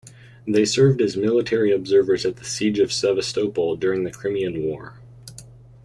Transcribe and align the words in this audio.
They 0.47 0.65
served 0.65 0.99
as 0.99 1.15
military 1.15 1.71
observers 1.71 2.25
at 2.25 2.37
the 2.37 2.43
Siege 2.43 2.79
of 2.79 2.91
Sevastopol 2.91 3.75
during 3.75 4.03
the 4.03 4.09
Crimean 4.09 4.63
War. 4.63 4.95